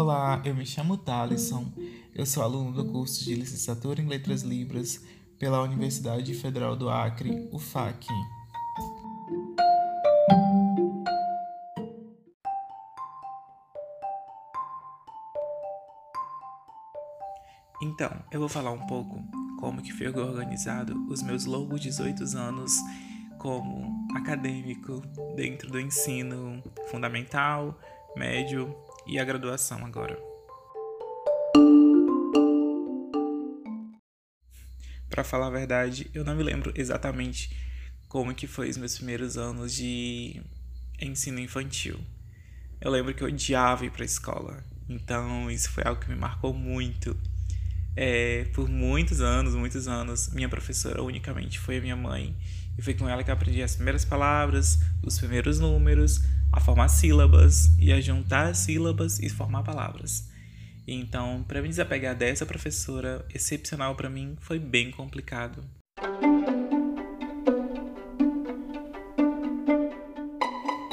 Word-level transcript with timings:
Olá, 0.00 0.40
eu 0.44 0.54
me 0.54 0.64
chamo 0.64 0.96
Thalisson, 0.96 1.72
eu 2.14 2.24
sou 2.24 2.44
aluno 2.44 2.70
do 2.70 2.84
curso 2.84 3.24
de 3.24 3.34
Licenciatura 3.34 4.00
em 4.00 4.06
Letras 4.06 4.42
Libras 4.42 5.04
pela 5.40 5.60
Universidade 5.60 6.32
Federal 6.34 6.76
do 6.76 6.88
Acre, 6.88 7.48
UFAC. 7.52 8.06
Então, 17.82 18.08
eu 18.30 18.38
vou 18.38 18.48
falar 18.48 18.70
um 18.70 18.86
pouco 18.86 19.20
como 19.58 19.82
que 19.82 19.92
foi 19.92 20.06
organizado 20.06 20.94
os 21.10 21.24
meus 21.24 21.44
longos 21.44 21.80
18 21.80 22.22
anos 22.36 22.72
como 23.36 24.06
acadêmico 24.16 25.02
dentro 25.34 25.68
do 25.68 25.80
ensino 25.80 26.62
fundamental, 26.88 27.76
médio 28.16 28.72
e 29.08 29.18
a 29.18 29.24
graduação 29.24 29.84
agora. 29.84 30.18
Para 35.08 35.24
falar 35.24 35.46
a 35.46 35.50
verdade, 35.50 36.10
eu 36.14 36.24
não 36.24 36.36
me 36.36 36.42
lembro 36.42 36.72
exatamente 36.76 37.50
como 38.08 38.34
que 38.34 38.46
foi 38.46 38.68
os 38.68 38.76
meus 38.76 38.96
primeiros 38.96 39.36
anos 39.36 39.74
de 39.74 40.42
ensino 41.00 41.40
infantil. 41.40 41.98
Eu 42.80 42.90
lembro 42.90 43.14
que 43.14 43.22
eu 43.22 43.28
odiava 43.28 43.84
ir 43.84 43.90
para 43.90 44.02
a 44.02 44.06
escola, 44.06 44.64
então 44.88 45.50
isso 45.50 45.70
foi 45.70 45.82
algo 45.84 46.00
que 46.00 46.08
me 46.08 46.16
marcou 46.16 46.54
muito. 46.54 47.16
É, 48.00 48.44
por 48.52 48.68
muitos 48.68 49.20
anos, 49.20 49.56
muitos 49.56 49.88
anos, 49.88 50.28
minha 50.28 50.48
professora 50.48 51.02
unicamente 51.02 51.58
foi 51.58 51.78
a 51.78 51.80
minha 51.80 51.96
mãe. 51.96 52.32
E 52.78 52.80
foi 52.80 52.94
com 52.94 53.08
ela 53.08 53.24
que 53.24 53.30
eu 53.30 53.34
aprendi 53.34 53.60
as 53.60 53.74
primeiras 53.74 54.04
palavras, 54.04 54.78
os 55.02 55.18
primeiros 55.18 55.58
números, 55.58 56.20
a 56.52 56.60
formar 56.60 56.90
sílabas 56.90 57.76
e 57.76 57.92
a 57.92 58.00
juntar 58.00 58.54
sílabas 58.54 59.18
e 59.18 59.28
formar 59.28 59.64
palavras. 59.64 60.28
Então, 60.86 61.44
para 61.48 61.60
me 61.60 61.66
desapegar 61.66 62.14
dessa 62.14 62.46
professora 62.46 63.26
excepcional 63.34 63.96
para 63.96 64.08
mim, 64.08 64.36
foi 64.42 64.60
bem 64.60 64.92
complicado. 64.92 65.64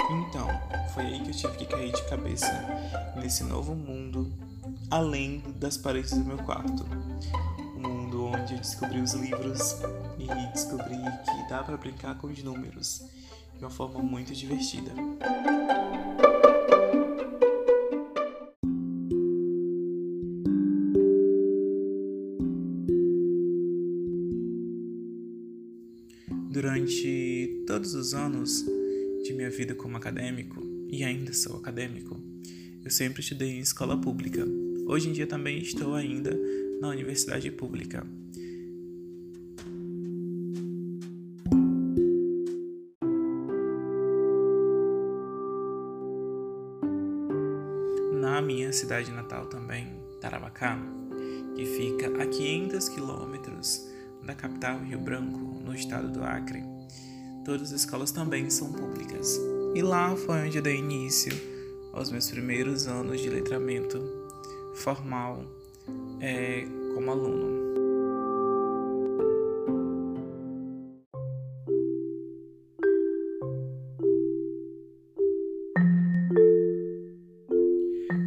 Então, 0.09 0.49
foi 0.95 1.03
aí 1.03 1.21
que 1.21 1.29
eu 1.29 1.35
tive 1.35 1.55
que 1.55 1.65
cair 1.67 1.91
de 1.91 2.03
cabeça 2.09 2.84
nesse 3.25 3.43
novo 3.43 3.73
mundo 3.73 4.31
além 4.91 5.41
das 5.59 5.75
paredes 5.77 6.11
do 6.11 6.23
meu 6.23 6.37
quarto. 6.37 6.85
Um 7.75 7.81
mundo 7.81 8.25
onde 8.25 8.53
eu 8.53 8.59
descobri 8.59 9.01
os 9.01 9.13
livros 9.13 9.77
e 10.19 10.51
descobri 10.53 10.95
que 10.95 11.49
dá 11.49 11.63
para 11.63 11.75
brincar 11.75 12.19
com 12.19 12.27
os 12.27 12.43
números 12.43 13.03
de 13.57 13.63
uma 13.63 13.71
forma 13.71 13.99
muito 14.03 14.31
divertida. 14.31 14.91
Durante 26.51 27.63
todos 27.65 27.95
os 27.95 28.13
anos 28.13 28.63
de 29.23 29.33
minha 29.33 29.49
vida 29.49 29.73
como 29.73 29.97
acadêmico, 29.97 30.61
e 30.91 31.03
ainda 31.03 31.33
sou 31.33 31.57
acadêmico, 31.57 32.34
eu 32.85 32.91
sempre 32.91 33.21
estudei 33.21 33.57
em 33.57 33.59
escola 33.59 33.99
pública. 33.99 34.45
Hoje 34.85 35.09
em 35.09 35.11
dia 35.11 35.25
também 35.25 35.57
estou 35.57 35.95
ainda 35.95 36.29
na 36.79 36.89
universidade 36.89 37.49
pública. 37.49 38.05
Na 48.13 48.39
minha 48.39 48.71
cidade 48.71 49.09
natal 49.11 49.47
também, 49.47 49.87
Tarabacá, 50.21 50.77
que 51.55 51.65
fica 51.65 52.21
a 52.21 52.27
500 52.27 52.89
quilômetros 52.89 53.89
da 54.23 54.35
capital 54.35 54.79
Rio 54.83 54.99
Branco, 54.99 55.59
no 55.59 55.73
estado 55.73 56.11
do 56.11 56.23
Acre, 56.23 56.61
todas 57.43 57.73
as 57.73 57.79
escolas 57.79 58.11
também 58.11 58.47
são 58.51 58.71
públicas. 58.71 59.39
E 59.73 59.81
lá 59.81 60.15
foi 60.15 60.45
onde 60.45 60.57
eu 60.57 60.61
dei 60.61 60.77
início 60.77 61.54
aos 61.95 62.11
meus 62.11 62.29
primeiros 62.29 62.87
anos 62.87 63.21
de 63.21 63.29
letramento 63.29 64.03
formal 64.75 65.45
é, 66.19 66.65
como 66.93 67.09
aluno. 67.09 67.65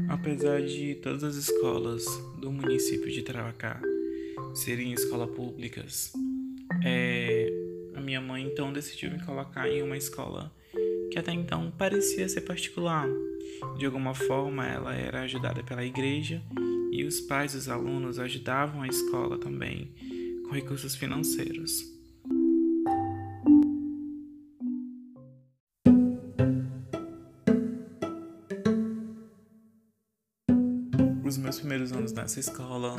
Apesar 0.09 0.63
de 0.63 0.95
todas 0.97 1.23
as 1.23 1.37
escolas 1.37 2.05
do 2.41 2.51
município 2.51 3.11
de 3.11 3.23
Tarauacá 3.23 3.81
serem 4.55 4.93
escolas 4.93 5.31
públicas, 5.31 6.13
é, 6.85 7.51
a 7.95 8.01
minha 8.01 8.21
mãe 8.21 8.45
então 8.45 8.73
decidiu 8.73 9.11
me 9.11 9.23
colocar 9.25 9.69
em 9.69 9.83
uma 9.83 9.97
escola 9.97 10.51
que 11.19 11.21
até 11.21 11.33
então 11.33 11.73
parecia 11.73 12.29
ser 12.29 12.43
particular. 12.43 13.09
De 13.77 13.85
alguma 13.85 14.15
forma, 14.15 14.65
ela 14.65 14.95
era 14.95 15.23
ajudada 15.23 15.65
pela 15.65 15.85
igreja 15.85 16.41
e 16.93 17.05
os 17.05 17.21
pais 17.21 17.55
dos 17.55 17.69
alunos 17.69 18.21
ajudavam 18.21 18.83
a 18.83 18.87
escola 18.87 19.37
também 19.37 19.93
com 20.45 20.55
recursos 20.55 20.95
financeiros. 20.95 21.83
Os 31.25 31.37
meus 31.37 31.59
primeiros 31.59 31.93
anos 31.93 32.13
nessa 32.13 32.39
escola 32.39 32.97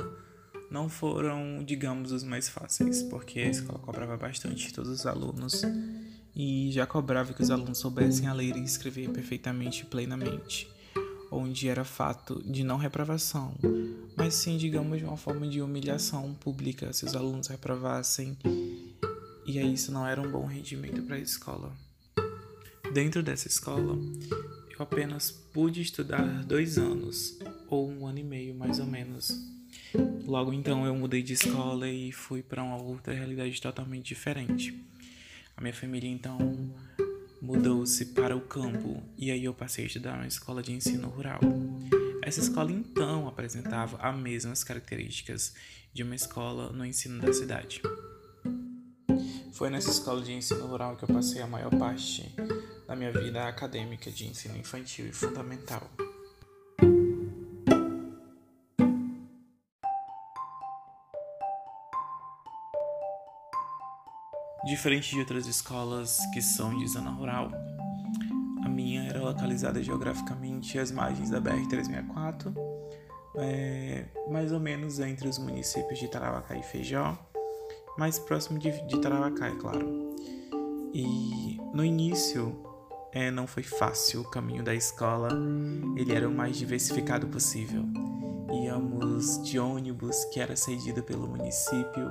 não 0.69 0.89
foram, 0.89 1.63
digamos, 1.63 2.11
os 2.11 2.23
mais 2.23 2.49
fáceis, 2.49 3.01
porque 3.03 3.39
a 3.39 3.49
escola 3.49 3.79
cobrava 3.79 4.17
bastante 4.17 4.73
todos 4.73 4.91
os 4.91 5.05
alunos 5.05 5.61
e 6.41 6.71
já 6.71 6.87
cobrava 6.87 7.33
que 7.33 7.41
os 7.43 7.51
alunos 7.51 7.79
soubessem 7.79 8.25
a 8.25 8.31
ler 8.31 8.55
e 8.55 8.63
escrever 8.63 9.09
perfeitamente 9.09 9.81
e 9.81 9.85
plenamente, 9.85 10.71
onde 11.29 11.67
era 11.67 11.83
fato 11.83 12.41
de 12.49 12.63
não 12.63 12.77
reprovação, 12.77 13.53
mas 14.15 14.35
sim, 14.35 14.55
digamos, 14.55 14.99
de 14.99 15.03
uma 15.03 15.17
forma 15.17 15.45
de 15.49 15.61
humilhação 15.61 16.33
pública 16.35 16.93
se 16.93 17.03
os 17.03 17.13
alunos 17.13 17.47
reprovassem, 17.47 18.37
e 19.45 19.59
aí 19.59 19.73
isso 19.73 19.91
não 19.91 20.07
era 20.07 20.21
um 20.21 20.31
bom 20.31 20.45
rendimento 20.45 21.01
para 21.01 21.17
a 21.17 21.19
escola. 21.19 21.73
Dentro 22.93 23.21
dessa 23.21 23.49
escola, 23.49 23.99
eu 24.71 24.81
apenas 24.81 25.29
pude 25.29 25.81
estudar 25.81 26.45
dois 26.45 26.77
anos, 26.77 27.37
ou 27.67 27.89
um 27.89 28.07
ano 28.07 28.19
e 28.19 28.23
meio 28.23 28.55
mais 28.55 28.79
ou 28.79 28.85
menos. 28.85 29.29
Logo 30.25 30.53
então 30.53 30.85
eu 30.85 30.95
mudei 30.95 31.21
de 31.21 31.33
escola 31.33 31.89
e 31.89 32.13
fui 32.13 32.41
para 32.41 32.63
uma 32.63 32.81
outra 32.81 33.13
realidade 33.13 33.61
totalmente 33.61 34.07
diferente. 34.07 34.88
A 35.59 35.61
minha 35.61 35.73
família 35.73 36.09
então 36.09 36.37
mudou-se 37.41 38.05
para 38.13 38.33
o 38.33 38.39
campo 38.39 39.03
e 39.17 39.29
aí 39.29 39.43
eu 39.43 39.53
passei 39.53 39.83
a 39.83 39.87
estudar 39.87 40.13
uma 40.13 40.25
escola 40.25 40.63
de 40.63 40.71
ensino 40.71 41.09
rural. 41.09 41.41
Essa 42.21 42.39
escola 42.39 42.71
então 42.71 43.27
apresentava 43.27 43.97
as 43.97 44.17
mesmas 44.17 44.63
características 44.63 45.53
de 45.91 46.01
uma 46.01 46.15
escola 46.15 46.71
no 46.71 46.85
ensino 46.85 47.21
da 47.21 47.33
cidade. 47.33 47.81
Foi 49.51 49.69
nessa 49.69 49.89
escola 49.89 50.21
de 50.21 50.31
ensino 50.31 50.65
rural 50.65 50.95
que 50.95 51.03
eu 51.03 51.09
passei 51.09 51.41
a 51.41 51.47
maior 51.47 51.77
parte 51.77 52.33
da 52.87 52.95
minha 52.95 53.11
vida 53.11 53.45
acadêmica 53.45 54.09
de 54.09 54.27
ensino 54.29 54.55
infantil 54.55 55.07
e 55.07 55.11
fundamental. 55.11 55.91
Diferente 64.79 65.11
de 65.11 65.19
outras 65.19 65.45
escolas 65.45 66.19
que 66.31 66.41
são 66.41 66.77
de 66.77 66.87
zona 66.87 67.11
rural, 67.11 67.51
a 68.63 68.69
minha 68.69 69.03
era 69.09 69.19
localizada 69.19 69.83
geograficamente 69.83 70.79
às 70.79 70.89
margens 70.89 71.29
da 71.29 71.41
BR-364, 71.41 72.55
é, 73.35 74.05
mais 74.31 74.53
ou 74.53 74.59
menos 74.61 75.01
entre 75.01 75.27
os 75.27 75.37
municípios 75.37 75.99
de 75.99 76.07
Tarauacá 76.07 76.55
e 76.55 76.63
Feijó, 76.63 77.19
mais 77.97 78.17
próximo 78.19 78.57
de, 78.57 78.71
de 78.87 79.01
Tarauacá, 79.01 79.47
é 79.47 79.55
claro. 79.55 80.15
E 80.93 81.59
no 81.73 81.83
início 81.83 82.57
é, 83.11 83.29
não 83.29 83.47
foi 83.47 83.63
fácil 83.63 84.21
o 84.21 84.31
caminho 84.31 84.63
da 84.63 84.73
escola, 84.73 85.27
ele 85.97 86.13
era 86.13 86.25
o 86.25 86.33
mais 86.33 86.55
diversificado 86.55 87.27
possível. 87.27 87.83
Íamos 88.63 89.43
de 89.43 89.59
ônibus 89.59 90.23
que 90.31 90.39
era 90.39 90.55
cedido 90.55 91.03
pelo 91.03 91.27
município 91.27 92.09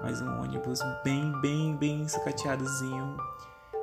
mas 0.00 0.20
um 0.20 0.42
ônibus 0.42 0.80
bem, 1.02 1.32
bem, 1.40 1.76
bem 1.76 2.08
sucateadozinho. 2.08 3.16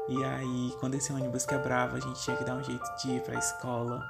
E 0.10 0.24
aí, 0.24 0.74
quando 0.80 0.96
esse 0.96 1.12
ônibus 1.14 1.46
quebrava, 1.46 1.98
a 1.98 2.00
gente 2.00 2.22
tinha 2.22 2.36
que 2.36 2.44
dar 2.44 2.56
um 2.56 2.64
jeito 2.64 2.84
de 3.02 3.12
ir 3.12 3.22
pra 3.22 3.40
escola 3.40 4.02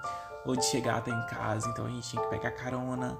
ou 0.45 0.55
de 0.55 0.65
chegar 0.65 0.97
até 0.97 1.11
em 1.11 1.25
casa. 1.27 1.69
Então 1.69 1.85
a 1.85 1.89
gente 1.89 2.09
tinha 2.09 2.21
que 2.21 2.29
pegar 2.29 2.51
carona 2.51 3.17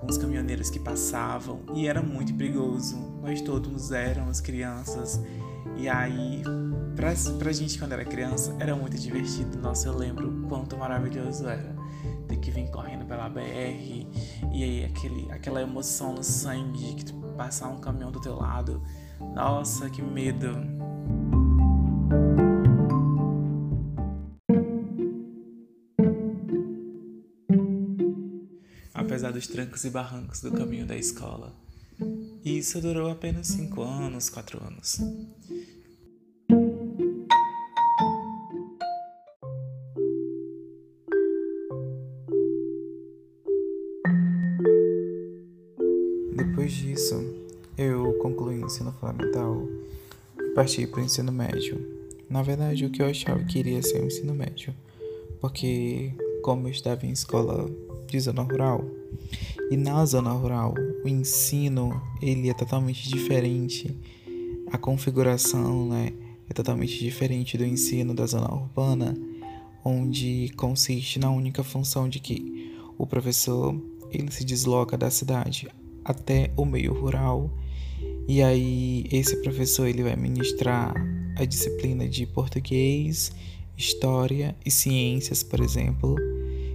com 0.00 0.06
os 0.06 0.18
caminhoneiros 0.18 0.70
que 0.70 0.78
passavam 0.78 1.60
e 1.74 1.86
era 1.86 2.02
muito 2.02 2.34
perigoso. 2.34 2.96
Nós 3.22 3.40
todos 3.40 3.92
éramos 3.92 4.40
crianças. 4.40 5.20
E 5.76 5.88
aí, 5.88 6.42
pra, 6.94 7.12
pra 7.38 7.52
gente 7.52 7.78
quando 7.78 7.92
era 7.92 8.04
criança, 8.04 8.54
era 8.58 8.74
muito 8.74 8.98
divertido. 8.98 9.58
Nossa, 9.58 9.88
eu 9.88 9.96
lembro 9.96 10.46
quanto 10.48 10.76
maravilhoso 10.76 11.46
era 11.46 11.76
ter 12.26 12.36
que 12.38 12.50
vem 12.50 12.66
correndo 12.66 13.04
pela 13.06 13.28
BR 13.28 14.06
e 14.52 14.64
aí 14.64 14.84
aquele, 14.84 15.30
aquela 15.30 15.62
emoção 15.62 16.14
no 16.14 16.24
sangue 16.24 16.94
que 16.94 17.04
tu 17.04 17.14
passar 17.36 17.68
um 17.68 17.78
caminhão 17.78 18.10
do 18.10 18.20
teu 18.20 18.34
lado. 18.34 18.82
Nossa, 19.34 19.88
que 19.90 20.02
medo! 20.02 20.48
Apesar 28.92 29.32
dos 29.32 29.46
trancos 29.46 29.84
e 29.84 29.90
barrancos 29.90 30.40
do 30.40 30.50
caminho 30.50 30.86
da 30.86 30.96
escola. 30.96 31.54
E 32.44 32.58
isso 32.58 32.80
durou 32.80 33.10
apenas 33.10 33.48
cinco 33.48 33.82
anos, 33.82 34.28
quatro 34.28 34.62
anos. 34.64 35.00
E 50.56 50.58
parti 50.58 50.86
para 50.86 51.00
o 51.00 51.04
ensino 51.04 51.30
médio. 51.30 51.78
Na 52.30 52.42
verdade, 52.42 52.86
o 52.86 52.90
que 52.90 53.02
eu 53.02 53.06
achava 53.06 53.44
que 53.44 53.58
iria 53.58 53.82
ser 53.82 54.00
o 54.00 54.06
ensino 54.06 54.34
médio, 54.34 54.74
porque 55.38 56.12
como 56.42 56.66
eu 56.66 56.70
estava 56.70 57.04
em 57.04 57.10
escola 57.10 57.70
de 58.08 58.18
zona 58.18 58.42
rural, 58.42 58.82
e 59.70 59.76
na 59.76 60.04
zona 60.06 60.30
rural 60.32 60.74
o 61.04 61.08
ensino 61.08 62.00
ele 62.22 62.48
é 62.48 62.54
totalmente 62.54 63.06
diferente, 63.06 63.94
a 64.72 64.78
configuração 64.78 65.88
né, 65.88 66.12
é 66.48 66.54
totalmente 66.54 66.98
diferente 66.98 67.58
do 67.58 67.64
ensino 67.64 68.14
da 68.14 68.24
zona 68.24 68.50
urbana, 68.50 69.14
onde 69.84 70.50
consiste 70.56 71.18
na 71.18 71.30
única 71.30 71.62
função 71.62 72.08
de 72.08 72.18
que 72.18 72.74
o 72.96 73.06
professor 73.06 73.78
ele 74.10 74.32
se 74.32 74.42
desloca 74.42 74.96
da 74.96 75.10
cidade 75.10 75.68
até 76.02 76.50
o 76.56 76.64
meio 76.64 76.94
rural. 76.94 77.50
E 78.28 78.42
aí 78.42 79.06
esse 79.12 79.36
professor 79.36 79.86
ele 79.86 80.02
vai 80.02 80.16
ministrar 80.16 80.94
a 81.36 81.44
disciplina 81.44 82.08
de 82.08 82.26
português, 82.26 83.32
história 83.76 84.56
e 84.64 84.70
ciências, 84.70 85.42
por 85.42 85.60
exemplo. 85.60 86.16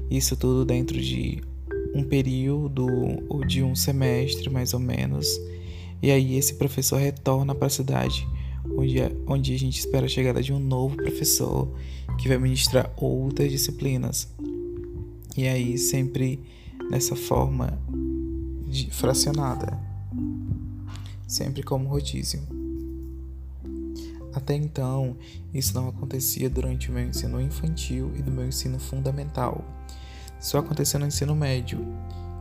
Isso 0.09 0.36
tudo 0.38 0.65
dentro 0.65 1.00
de 1.00 1.42
um 1.94 2.03
período 2.03 2.88
ou 3.27 3.44
de 3.44 3.62
um 3.62 3.75
semestre 3.75 4.50
mais 4.50 4.74
ou 4.74 4.80
menos. 4.80 5.27
E 6.01 6.09
aí 6.09 6.38
esse 6.38 6.56
professor 6.56 6.98
retorna 6.98 7.53
para 7.53 7.68
a 7.68 7.69
cidade 7.69 8.25
onde, 8.75 9.00
é, 9.00 9.12
onde 9.27 9.53
a 9.53 9.59
gente 9.59 9.80
espera 9.80 10.06
a 10.06 10.09
chegada 10.09 10.42
de 10.42 10.53
um 10.53 10.59
novo 10.59 10.95
professor 10.95 11.68
que 12.18 12.27
vai 12.27 12.38
ministrar 12.38 12.92
outras 12.98 13.51
disciplinas. 13.51 14.27
E 15.36 15.48
aí 15.48 15.77
sempre 15.77 16.39
nessa 16.89 17.15
forma 17.15 17.81
de, 18.68 18.89
fracionada, 18.92 19.80
sempre 21.31 21.63
como 21.63 21.87
rodízio. 21.87 22.41
Até 24.33 24.55
então, 24.55 25.15
isso 25.53 25.73
não 25.73 25.89
acontecia 25.89 26.49
durante 26.49 26.89
o 26.89 26.93
meu 26.93 27.03
ensino 27.03 27.39
infantil 27.39 28.11
e 28.15 28.21
do 28.21 28.31
meu 28.31 28.45
ensino 28.47 28.79
fundamental. 28.79 29.63
Só 30.39 30.59
aconteceu 30.59 30.99
no 30.99 31.05
ensino 31.05 31.35
médio, 31.35 31.85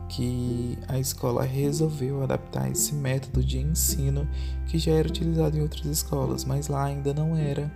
que 0.09 0.77
a 0.87 0.99
escola 0.99 1.43
resolveu 1.43 2.23
adaptar 2.23 2.69
esse 2.69 2.93
método 2.93 3.43
de 3.43 3.59
ensino 3.59 4.27
que 4.67 4.77
já 4.77 4.91
era 4.91 5.07
utilizado 5.07 5.57
em 5.57 5.61
outras 5.61 5.85
escolas, 5.85 6.43
mas 6.43 6.67
lá 6.67 6.85
ainda 6.85 7.13
não 7.13 7.35
era, 7.35 7.71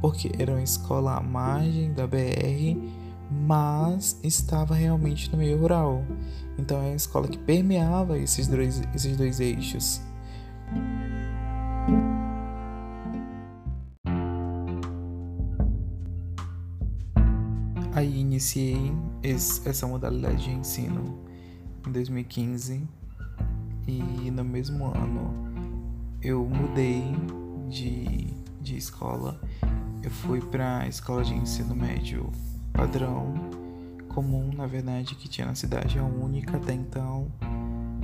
porque 0.00 0.30
era 0.38 0.52
uma 0.52 0.62
escola 0.62 1.16
à 1.16 1.20
margem 1.20 1.92
da 1.92 2.06
BR 2.06 2.76
mas 3.30 4.18
estava 4.24 4.74
realmente 4.74 5.30
no 5.30 5.38
meio 5.38 5.58
rural. 5.58 6.04
Então 6.58 6.78
é 6.78 6.88
uma 6.88 6.96
escola 6.96 7.28
que 7.28 7.38
permeava 7.38 8.18
esses 8.18 8.48
dois, 8.48 8.82
esses 8.94 9.16
dois 9.16 9.38
eixos. 9.38 10.00
Aí 17.92 18.20
iniciei 18.20 18.92
essa 19.22 19.86
modalidade 19.86 20.44
de 20.44 20.50
ensino 20.50 21.18
em 21.86 21.92
2015 21.92 22.88
e 23.86 24.30
no 24.30 24.44
mesmo 24.44 24.86
ano 24.86 25.50
eu 26.22 26.46
mudei 26.46 27.04
de, 27.68 28.28
de 28.60 28.76
escola. 28.76 29.40
Eu 30.02 30.10
fui 30.10 30.40
para 30.40 30.78
a 30.78 30.88
escola 30.88 31.24
de 31.24 31.34
ensino 31.34 31.74
médio 31.74 32.30
padrão 32.72 33.34
comum, 34.08 34.50
na 34.54 34.66
verdade, 34.66 35.14
que 35.14 35.28
tinha 35.28 35.46
na 35.46 35.54
cidade, 35.54 35.98
é 35.98 36.02
única 36.02 36.56
até 36.56 36.72
então, 36.72 37.30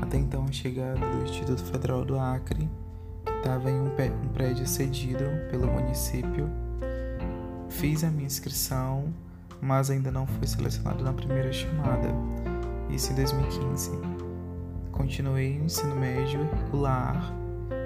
até 0.01 0.17
então 0.17 0.51
chegada 0.53 0.99
do 0.99 1.25
Instituto 1.25 1.63
Federal 1.65 2.05
do 2.05 2.19
Acre, 2.19 2.69
que 3.25 3.33
estava 3.33 3.71
em 3.71 3.81
um, 3.81 3.91
prédio 4.33 4.67
cedido 4.67 5.25
pelo 5.51 5.67
município. 5.67 6.49
Fiz 7.69 8.05
a 8.05 8.11
minha 8.11 8.27
inscrição, 8.27 9.13
mas 9.61 9.91
ainda 9.91 10.11
não 10.11 10.27
fui 10.27 10.47
selecionado 10.47 11.03
na 11.03 11.13
primeira 11.13 11.53
chamada, 11.53 12.09
isso 12.91 13.13
em 13.13 13.17
2015. 13.17 13.91
Continuei 14.93 15.59
o 15.59 15.65
ensino 15.65 15.95
médio 15.97 16.49
regular, 16.65 17.33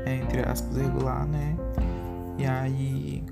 entre 0.06 0.48
aspas, 0.48 0.76
regular, 0.76 1.26
né? 1.26 1.56
E 2.38 2.46
aí 2.46 3.24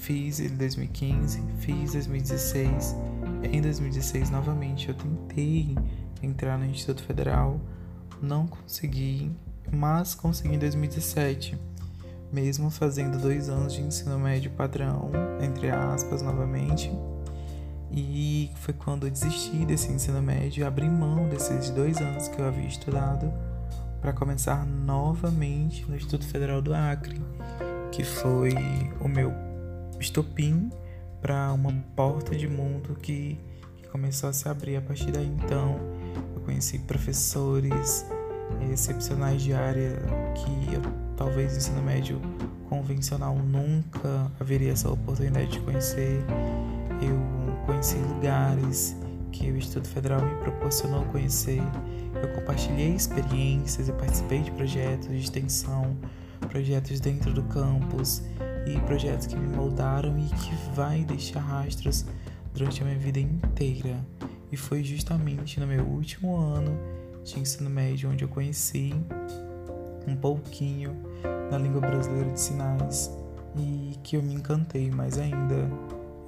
Fiz 0.00 0.40
em 0.40 0.48
2015, 0.56 1.42
fiz 1.58 1.94
em 1.94 1.98
2016. 1.98 2.96
Em 3.52 3.60
2016, 3.60 4.30
novamente, 4.30 4.88
eu 4.88 4.94
tentei 4.94 5.76
entrar 6.22 6.56
no 6.56 6.64
Instituto 6.64 7.02
Federal, 7.02 7.60
não 8.22 8.46
consegui, 8.46 9.30
mas 9.72 10.14
consegui 10.14 10.54
em 10.54 10.58
2017, 10.58 11.58
mesmo 12.32 12.70
fazendo 12.70 13.18
dois 13.20 13.48
anos 13.48 13.72
de 13.72 13.82
ensino 13.82 14.18
médio 14.18 14.50
padrão, 14.52 15.10
entre 15.40 15.70
aspas, 15.70 16.22
novamente. 16.22 16.90
E 17.92 18.50
foi 18.56 18.72
quando 18.72 19.06
eu 19.06 19.10
desisti 19.10 19.64
desse 19.64 19.90
ensino 19.90 20.22
médio 20.22 20.64
abri 20.66 20.88
mão 20.88 21.28
desses 21.28 21.70
dois 21.70 21.98
anos 21.98 22.28
que 22.28 22.40
eu 22.40 22.46
havia 22.46 22.68
estudado 22.68 23.32
para 24.00 24.12
começar 24.12 24.64
novamente 24.64 25.84
no 25.88 25.96
Instituto 25.96 26.26
Federal 26.26 26.62
do 26.62 26.72
Acre, 26.72 27.20
que 27.92 28.04
foi 28.04 28.54
o 29.00 29.08
meu 29.08 29.32
estopim 29.98 30.70
para 31.20 31.52
uma 31.52 31.72
porta 31.94 32.34
de 32.34 32.48
mundo 32.48 32.94
que, 32.94 33.38
que, 33.76 33.88
começou 33.88 34.30
a 34.30 34.32
se 34.32 34.48
abrir 34.48 34.76
a 34.76 34.80
partir 34.80 35.10
daí. 35.10 35.26
Então, 35.26 35.78
eu 36.34 36.40
conheci 36.42 36.78
professores 36.78 38.06
excepcionais 38.70 39.42
de 39.42 39.52
área 39.52 39.96
que 40.34 40.74
eu, 40.74 40.82
talvez 41.16 41.52
no 41.52 41.58
ensino 41.58 41.82
médio 41.82 42.20
convencional 42.68 43.36
nunca 43.36 44.30
haveria 44.38 44.72
essa 44.72 44.90
oportunidade 44.90 45.50
de 45.50 45.60
conhecer. 45.60 46.24
Eu 47.02 47.66
conheci 47.66 47.96
lugares 47.96 48.96
que 49.32 49.50
o 49.50 49.56
Instituto 49.56 49.88
Federal 49.88 50.20
me 50.20 50.34
proporcionou 50.42 51.04
conhecer. 51.06 51.62
Eu 52.14 52.28
compartilhei 52.34 52.94
experiências, 52.94 53.88
eu 53.88 53.94
participei 53.94 54.40
de 54.40 54.50
projetos 54.52 55.08
de 55.08 55.18
extensão, 55.18 55.96
projetos 56.48 57.00
dentro 57.00 57.32
do 57.32 57.42
campus 57.44 58.22
e 58.66 58.78
projetos 58.80 59.26
que 59.26 59.36
me 59.36 59.48
moldaram 59.56 60.18
e 60.18 60.26
que 60.26 60.54
vai 60.74 61.04
deixar 61.04 61.40
rastros 61.40 62.04
durante 62.52 62.82
a 62.82 62.84
minha 62.84 62.98
vida 62.98 63.20
inteira. 63.20 63.96
E 64.52 64.56
foi 64.56 64.82
justamente 64.82 65.60
no 65.60 65.66
meu 65.66 65.84
último 65.84 66.36
ano 66.36 66.78
de 67.24 67.38
ensino 67.38 67.70
médio 67.70 68.10
onde 68.10 68.24
eu 68.24 68.28
conheci 68.28 68.92
um 70.06 70.16
pouquinho 70.16 70.96
da 71.50 71.58
língua 71.58 71.80
brasileira 71.80 72.30
de 72.30 72.40
sinais 72.40 73.10
e 73.56 73.96
que 74.02 74.16
eu 74.16 74.22
me 74.22 74.34
encantei 74.34 74.90
mais 74.90 75.18
ainda 75.18 75.70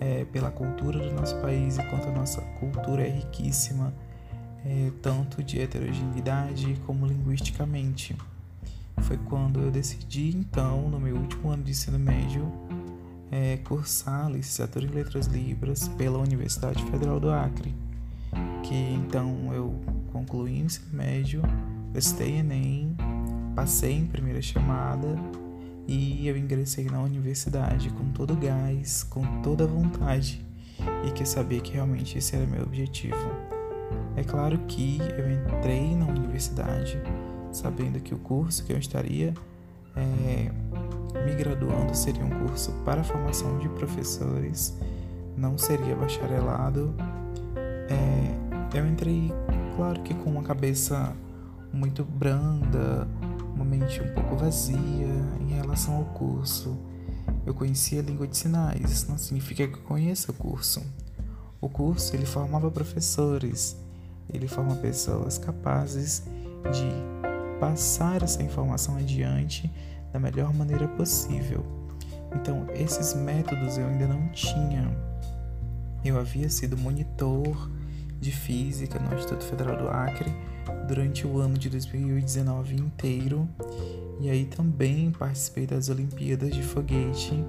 é, 0.00 0.24
pela 0.24 0.50
cultura 0.50 0.98
do 0.98 1.14
nosso 1.14 1.36
país 1.40 1.78
e 1.78 1.82
quanto 1.84 2.08
a 2.08 2.12
nossa 2.12 2.40
cultura 2.58 3.06
é 3.06 3.10
riquíssima, 3.10 3.94
é, 4.64 4.90
tanto 5.00 5.42
de 5.42 5.60
heterogeneidade 5.60 6.76
como 6.86 7.06
linguisticamente. 7.06 8.16
Foi 9.02 9.16
quando 9.16 9.60
eu 9.60 9.70
decidi, 9.70 10.36
então, 10.36 10.88
no 10.88 11.00
meu 11.00 11.16
último 11.16 11.50
ano 11.50 11.62
de 11.62 11.70
ensino 11.70 11.98
médio, 11.98 12.50
é, 13.30 13.56
cursar 13.58 14.26
a 14.26 14.28
licenciatura 14.28 14.84
em 14.84 14.90
Letras 14.90 15.26
Libras 15.26 15.88
pela 15.88 16.18
Universidade 16.18 16.82
Federal 16.84 17.18
do 17.18 17.30
Acre, 17.30 17.74
que 18.62 18.74
então 18.74 19.52
eu 19.52 19.74
concluí 20.12 20.62
o 20.62 20.64
ensino 20.64 20.86
médio, 20.92 21.42
prestei 21.92 22.36
Enem, 22.38 22.96
passei 23.54 23.92
em 23.98 24.06
primeira 24.06 24.40
chamada 24.40 25.08
e 25.86 26.26
eu 26.26 26.36
ingressei 26.36 26.84
na 26.84 27.00
universidade 27.00 27.90
com 27.90 28.10
todo 28.12 28.34
o 28.34 28.36
gás, 28.36 29.02
com 29.02 29.42
toda 29.42 29.64
a 29.64 29.66
vontade 29.66 30.44
e 31.06 31.10
que 31.12 31.24
sabia 31.26 31.60
que 31.60 31.72
realmente 31.72 32.18
esse 32.18 32.34
era 32.36 32.46
meu 32.46 32.62
objetivo. 32.62 33.16
É 34.16 34.22
claro 34.22 34.58
que 34.68 34.98
eu 35.16 35.30
entrei 35.30 35.94
na 35.96 36.06
universidade 36.06 37.00
sabendo 37.50 38.00
que 38.00 38.14
o 38.14 38.18
curso 38.18 38.64
que 38.64 38.72
eu 38.72 38.78
estaria 38.78 39.34
é, 39.96 40.50
me 41.24 41.34
graduando 41.34 41.94
seria 41.94 42.24
um 42.24 42.46
curso 42.46 42.72
para 42.84 43.04
formação 43.04 43.58
de 43.58 43.68
professores, 43.68 44.76
não 45.36 45.58
seria 45.58 45.94
bacharelado. 45.94 46.94
É, 47.88 48.31
eu 48.74 48.86
entrei, 48.86 49.30
claro 49.76 50.02
que 50.02 50.14
com 50.14 50.30
uma 50.30 50.42
cabeça 50.42 51.14
muito 51.72 52.04
branda, 52.04 53.06
uma 53.54 53.64
mente 53.64 54.00
um 54.00 54.14
pouco 54.14 54.36
vazia 54.36 54.78
em 55.40 55.54
relação 55.54 55.96
ao 55.96 56.04
curso. 56.06 56.78
Eu 57.44 57.54
conhecia 57.54 58.00
a 58.00 58.02
língua 58.02 58.26
de 58.26 58.36
sinais, 58.36 59.06
não 59.08 59.18
significa 59.18 59.68
que 59.68 59.74
eu 59.74 59.82
conheça 59.82 60.30
o 60.30 60.34
curso. 60.34 60.82
O 61.60 61.68
curso 61.68 62.16
ele 62.16 62.24
formava 62.24 62.70
professores, 62.70 63.76
ele 64.32 64.48
forma 64.48 64.74
pessoas 64.76 65.38
capazes 65.38 66.22
de 66.72 67.58
passar 67.60 68.22
essa 68.22 68.42
informação 68.42 68.96
adiante 68.96 69.70
da 70.12 70.18
melhor 70.18 70.52
maneira 70.54 70.88
possível. 70.88 71.64
Então, 72.34 72.66
esses 72.74 73.14
métodos 73.14 73.76
eu 73.76 73.86
ainda 73.86 74.06
não 74.06 74.28
tinha. 74.28 74.90
Eu 76.04 76.18
havia 76.18 76.48
sido 76.48 76.76
monitor 76.76 77.70
de 78.22 78.30
física 78.30 78.98
no 78.98 79.14
Instituto 79.14 79.44
Federal 79.44 79.76
do 79.76 79.88
Acre 79.88 80.32
durante 80.86 81.26
o 81.26 81.38
ano 81.38 81.58
de 81.58 81.68
2019 81.68 82.76
inteiro 82.76 83.48
e 84.20 84.30
aí 84.30 84.44
também 84.44 85.10
participei 85.10 85.66
das 85.66 85.88
Olimpíadas 85.88 86.54
de 86.54 86.62
Foguete, 86.62 87.44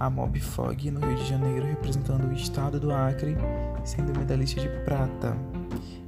a 0.00 0.10
Mob 0.10 0.40
Fog 0.40 0.90
no 0.90 0.98
Rio 0.98 1.16
de 1.16 1.28
Janeiro, 1.28 1.64
representando 1.64 2.28
o 2.28 2.32
estado 2.32 2.80
do 2.80 2.92
Acre, 2.92 3.36
sendo 3.84 4.18
medalhista 4.18 4.60
de 4.60 4.68
prata. 4.84 5.36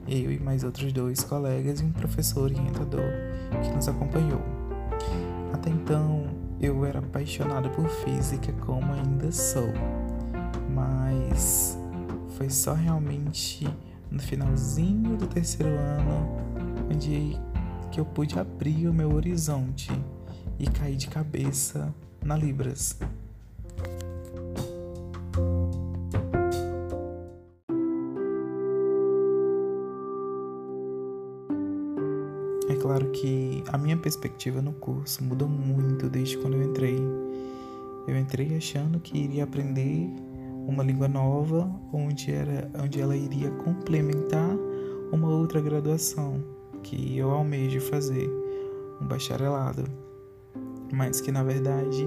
Eu 0.09 0.33
e 0.33 0.41
mais 0.41 0.65
outros 0.65 0.93
dois 0.93 1.23
colegas 1.23 1.81
e 1.81 1.85
um 1.85 1.93
professor 1.93 2.43
orientador 2.43 3.05
que 3.63 3.71
nos 3.71 3.87
acompanhou. 3.87 4.43
Até 5.53 5.71
então, 5.71 6.27
eu 6.61 6.85
era 6.85 6.99
apaixonado 6.99 7.71
por 7.71 7.89
física, 7.89 8.53
como 8.55 8.93
ainda 8.93 9.31
sou, 9.31 9.73
mas 10.75 11.79
foi 12.37 12.51
só 12.51 12.75
realmente 12.75 13.67
no 14.11 14.21
finalzinho 14.21 15.17
do 15.17 15.27
terceiro 15.27 15.71
ano 15.71 16.45
onde 16.93 17.41
que 17.91 18.01
eu 18.01 18.05
pude 18.05 18.39
abrir 18.39 18.89
o 18.89 18.93
meu 18.93 19.13
horizonte 19.15 19.91
e 20.59 20.67
cair 20.69 20.97
de 20.97 21.09
cabeça 21.09 21.95
na 22.25 22.37
Libras. 22.37 22.99
É 32.69 32.75
claro 32.81 33.11
que 33.13 33.63
a 33.69 33.79
minha 33.79 33.97
perspectiva 33.97 34.61
no 34.61 34.73
curso 34.73 35.23
mudou 35.23 35.49
muito 35.49 36.09
desde 36.09 36.37
quando 36.39 36.55
eu 36.55 36.63
entrei. 36.63 36.99
Eu 38.07 38.19
entrei 38.19 38.57
achando 38.57 38.99
que 39.01 39.17
iria 39.17 39.45
aprender 39.45 40.11
uma 40.67 40.83
língua 40.83 41.09
nova, 41.09 41.71
onde, 41.93 42.33
era, 42.33 42.71
onde 42.83 43.01
ela 43.01 43.17
iria 43.17 43.51
complementar 43.51 44.57
uma 45.13 45.29
outra 45.29 45.61
graduação 45.61 46.43
que 46.83 47.17
eu 47.17 47.31
almejo 47.31 47.81
fazer, 47.81 48.29
um 49.01 49.07
bacharelado. 49.07 49.85
Mas 50.93 51.21
que 51.21 51.33
na 51.33 51.43
verdade 51.43 52.07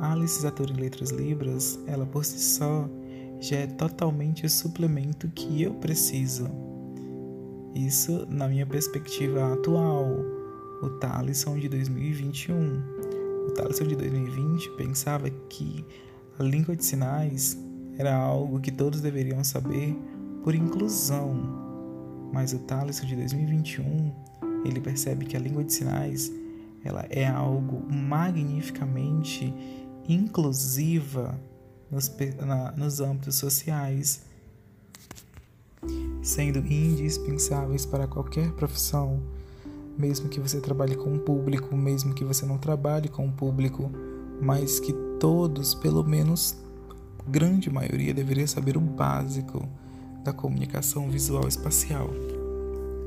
a 0.00 0.14
licenciatura 0.14 0.72
em 0.72 0.76
Letras 0.76 1.10
Libras, 1.10 1.78
ela 1.86 2.04
por 2.04 2.24
si 2.24 2.38
só 2.38 2.88
já 3.40 3.58
é 3.58 3.66
totalmente 3.66 4.46
o 4.46 4.50
suplemento 4.50 5.28
que 5.28 5.62
eu 5.62 5.74
preciso. 5.74 6.48
Isso 7.74 8.26
na 8.28 8.48
minha 8.48 8.66
perspectiva 8.66 9.52
atual, 9.52 10.06
o 10.82 10.90
Talisson 11.00 11.58
de 11.58 11.68
2021. 11.68 12.82
O 13.48 13.50
Talisson 13.52 13.84
de 13.84 13.96
2020 13.96 14.70
pensava 14.76 15.28
que 15.48 15.84
a 16.38 16.42
língua 16.42 16.76
de 16.76 16.84
sinais 16.84 17.58
era 17.98 18.14
algo 18.14 18.60
que 18.60 18.70
todos 18.70 19.00
deveriam 19.00 19.42
saber 19.44 19.96
por 20.42 20.54
inclusão. 20.54 21.62
Mas 22.32 22.52
o 22.52 22.58
Talisson 22.60 23.06
de 23.06 23.16
2021, 23.16 24.12
ele 24.64 24.80
percebe 24.80 25.24
que 25.24 25.36
a 25.36 25.40
língua 25.40 25.64
de 25.64 25.72
sinais 25.72 26.32
ela 26.84 27.06
é 27.08 27.26
algo 27.26 27.82
magnificamente 27.90 29.54
inclusiva 30.06 31.40
nos, 31.90 32.14
na, 32.44 32.72
nos 32.72 33.00
âmbitos 33.00 33.36
sociais, 33.36 34.22
sendo 36.22 36.58
indispensáveis 36.58 37.86
para 37.86 38.06
qualquer 38.06 38.52
profissão, 38.52 39.22
mesmo 39.96 40.28
que 40.28 40.40
você 40.40 40.60
trabalhe 40.60 40.96
com 40.96 41.14
o 41.14 41.18
público, 41.18 41.74
mesmo 41.76 42.12
que 42.12 42.24
você 42.24 42.44
não 42.44 42.58
trabalhe 42.58 43.08
com 43.08 43.26
o 43.26 43.32
público, 43.32 43.90
mas 44.42 44.80
que 44.80 44.92
todos, 45.18 45.74
pelo 45.74 46.04
menos 46.04 46.63
grande 47.28 47.70
maioria 47.70 48.12
deveria 48.12 48.46
saber 48.46 48.76
o 48.76 48.80
básico 48.80 49.68
da 50.22 50.32
comunicação 50.32 51.10
visual 51.10 51.46
espacial. 51.46 52.10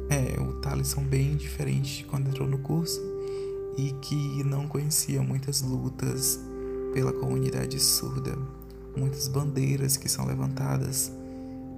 É, 0.10 0.40
o 0.40 0.54
Thaleson 0.62 1.04
bem 1.04 1.36
diferente 1.36 2.06
quando 2.06 2.30
entrou 2.30 2.48
no 2.48 2.60
curso 2.60 3.02
e 3.78 3.92
que 4.02 4.44
não 4.44 4.68
conhecia 4.68 5.22
muitas 5.22 5.62
lutas 5.62 6.40
pela 6.94 7.12
comunidade 7.12 7.80
surda, 7.80 8.38
muitas 8.96 9.28
bandeiras 9.28 9.98
que 9.98 10.10
são 10.10 10.26
levantadas, 10.26 11.12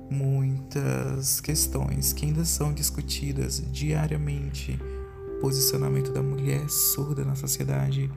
muitas 0.10 1.42
questões 1.42 2.14
que 2.14 2.26
ainda 2.26 2.46
são 2.46 2.74
discutidas 2.74 3.62
diariamente, 3.72 4.80
posicionamento 5.42 6.12
da 6.12 6.22
mulher 6.22 6.70
surda 6.70 7.24
na 7.24 7.36
sociedade, 7.36 8.10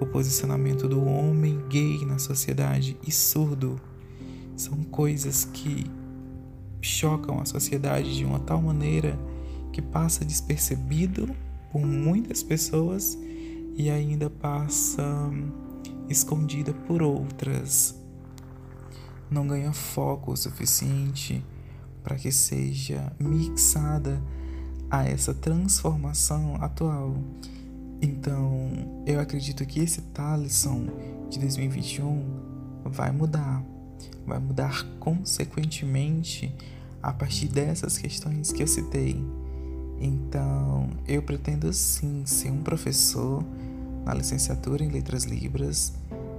o 0.00 0.06
posicionamento 0.06 0.88
do 0.88 1.04
homem 1.04 1.60
gay 1.68 2.04
na 2.06 2.18
sociedade 2.18 2.96
e 3.06 3.12
surdo 3.12 3.78
são 4.56 4.82
coisas 4.84 5.44
que 5.44 5.86
chocam 6.80 7.38
a 7.38 7.44
sociedade 7.44 8.16
de 8.16 8.24
uma 8.24 8.40
tal 8.40 8.62
maneira 8.62 9.18
que 9.72 9.82
passa 9.82 10.24
despercebido 10.24 11.28
por 11.70 11.82
muitas 11.82 12.42
pessoas 12.42 13.16
e 13.76 13.90
ainda 13.90 14.28
passa 14.28 15.30
escondida 16.08 16.72
por 16.72 17.02
outras. 17.02 17.94
Não 19.30 19.46
ganha 19.46 19.72
foco 19.72 20.32
o 20.32 20.36
suficiente 20.36 21.44
para 22.02 22.16
que 22.16 22.32
seja 22.32 23.12
mixada 23.20 24.20
a 24.90 25.04
essa 25.04 25.32
transformação 25.32 26.56
atual 26.60 27.14
então, 28.02 28.70
eu 29.06 29.20
acredito 29.20 29.64
que 29.66 29.80
esse 29.80 30.00
Talisson 30.00 30.86
de 31.28 31.38
2021 31.38 32.24
vai 32.84 33.10
mudar. 33.10 33.62
Vai 34.26 34.38
mudar 34.38 34.84
consequentemente 34.98 36.54
a 37.02 37.12
partir 37.12 37.48
dessas 37.48 37.98
questões 37.98 38.52
que 38.52 38.62
eu 38.62 38.66
citei. 38.66 39.22
Então, 40.00 40.88
eu 41.06 41.22
pretendo 41.22 41.70
sim 41.72 42.24
ser 42.24 42.50
um 42.50 42.62
professor 42.62 43.44
na 44.04 44.14
licenciatura 44.14 44.82
em 44.82 44.88
Letras 44.88 45.24
Libras. 45.24 45.92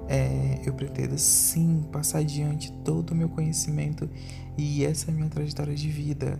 É, 0.07 0.59
eu 0.65 0.73
pretendo 0.73 1.17
sim 1.17 1.85
passar 1.91 2.19
adiante 2.19 2.71
todo 2.83 3.11
o 3.11 3.15
meu 3.15 3.29
conhecimento 3.29 4.09
e 4.57 4.83
essa 4.83 5.09
é 5.09 5.13
a 5.13 5.15
minha 5.15 5.29
trajetória 5.29 5.75
de 5.75 5.89
vida. 5.89 6.39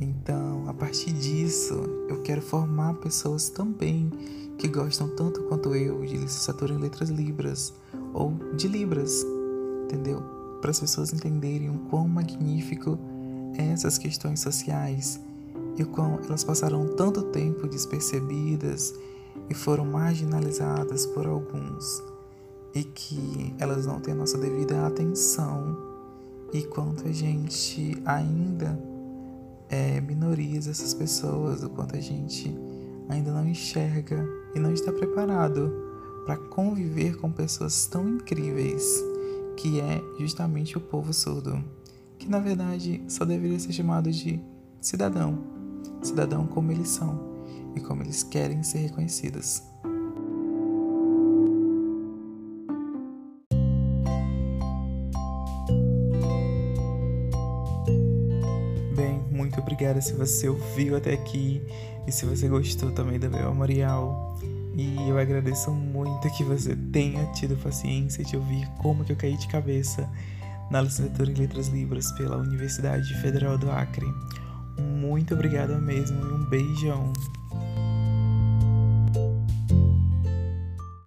Então, 0.00 0.68
a 0.68 0.74
partir 0.74 1.12
disso, 1.12 1.74
eu 2.08 2.22
quero 2.22 2.40
formar 2.40 2.94
pessoas 2.94 3.48
também 3.48 4.10
que 4.56 4.68
gostam 4.68 5.08
tanto 5.08 5.42
quanto 5.44 5.74
eu 5.74 6.04
de 6.04 6.16
licenciatura 6.16 6.72
em 6.72 6.78
letras 6.78 7.08
libras 7.08 7.72
ou 8.12 8.32
de 8.56 8.68
libras, 8.68 9.24
entendeu? 9.84 10.22
Para 10.60 10.70
as 10.70 10.80
pessoas 10.80 11.12
entenderem 11.12 11.70
o 11.70 11.78
quão 11.90 12.06
magnífico 12.08 12.98
é 13.56 13.72
essas 13.72 13.98
questões 13.98 14.40
sociais 14.40 15.20
e 15.76 15.82
o 15.82 15.86
quão 15.86 16.20
elas 16.24 16.44
passaram 16.44 16.86
tanto 16.96 17.22
tempo 17.22 17.66
despercebidas 17.66 18.94
e 19.48 19.54
foram 19.54 19.84
marginalizadas 19.84 21.06
por 21.06 21.26
alguns 21.26 22.02
e 22.74 22.84
que 22.84 23.54
elas 23.58 23.86
não 23.86 24.00
têm 24.00 24.14
a 24.14 24.16
nossa 24.16 24.38
devida 24.38 24.86
atenção 24.86 25.76
e 26.52 26.62
quanto 26.62 27.06
a 27.06 27.12
gente 27.12 28.00
ainda 28.04 28.78
é, 29.68 30.00
minoriza 30.00 30.70
essas 30.70 30.94
pessoas, 30.94 31.62
o 31.62 31.70
quanto 31.70 31.96
a 31.96 32.00
gente 32.00 32.54
ainda 33.08 33.32
não 33.32 33.46
enxerga 33.46 34.26
e 34.54 34.58
não 34.58 34.72
está 34.72 34.92
preparado 34.92 35.72
para 36.24 36.36
conviver 36.36 37.16
com 37.16 37.30
pessoas 37.30 37.86
tão 37.86 38.08
incríveis 38.08 39.02
que 39.56 39.80
é 39.80 40.02
justamente 40.18 40.76
o 40.76 40.80
povo 40.80 41.12
surdo, 41.12 41.62
que 42.18 42.28
na 42.28 42.38
verdade 42.38 43.02
só 43.08 43.24
deveria 43.24 43.58
ser 43.58 43.72
chamado 43.72 44.10
de 44.10 44.40
cidadão, 44.80 45.38
cidadão 46.02 46.46
como 46.46 46.70
eles 46.70 46.88
são 46.88 47.18
e 47.74 47.80
como 47.80 48.02
eles 48.02 48.22
querem 48.22 48.62
ser 48.62 48.78
reconhecidos. 48.78 49.62
Muito 59.58 59.62
obrigada 59.62 60.00
se 60.00 60.12
você 60.12 60.48
ouviu 60.48 60.96
até 60.96 61.14
aqui 61.14 61.60
e 62.06 62.12
se 62.12 62.24
você 62.24 62.48
gostou 62.48 62.92
também 62.92 63.18
do 63.18 63.28
meu 63.28 63.50
memorial. 63.50 64.38
E 64.74 65.08
eu 65.08 65.18
agradeço 65.18 65.72
muito 65.72 66.30
que 66.30 66.44
você 66.44 66.76
tenha 66.76 67.26
tido 67.32 67.56
paciência 67.56 68.22
de 68.24 68.36
ouvir 68.36 68.68
como 68.78 69.04
que 69.04 69.10
eu 69.10 69.16
caí 69.16 69.36
de 69.36 69.48
cabeça 69.48 70.08
na 70.70 70.80
licenciatura 70.80 71.32
em 71.32 71.34
Letras 71.34 71.66
Libras 71.68 72.12
pela 72.12 72.36
Universidade 72.36 73.12
Federal 73.20 73.58
do 73.58 73.68
Acre. 73.68 74.06
Muito 74.78 75.34
obrigada 75.34 75.76
mesmo 75.78 76.20
e 76.20 76.32
um 76.32 76.48
beijão. 76.48 77.12